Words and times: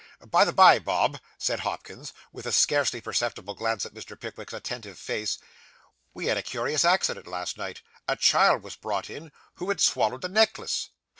'By 0.25 0.45
the 0.45 0.51
bye, 0.51 0.79
Bob,' 0.79 1.19
said 1.37 1.59
Hopkins, 1.59 2.11
with 2.31 2.47
a 2.47 2.51
scarcely 2.51 3.01
perceptible 3.01 3.53
glance 3.53 3.85
at 3.85 3.93
Mr. 3.93 4.19
Pickwick's 4.19 4.51
attentive 4.51 4.97
face, 4.97 5.37
'we 6.15 6.25
had 6.25 6.37
a 6.37 6.41
curious 6.41 6.83
accident 6.83 7.27
last 7.27 7.55
night. 7.55 7.83
A 8.07 8.15
child 8.15 8.63
was 8.63 8.75
brought 8.75 9.11
in, 9.11 9.31
who 9.57 9.69
had 9.69 9.79
swallowed 9.79 10.25
a 10.25 10.27
necklace. 10.27 10.89